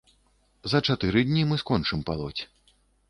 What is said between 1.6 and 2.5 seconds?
скончым палоць.